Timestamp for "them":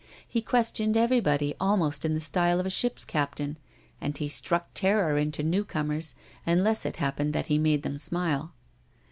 7.83-7.99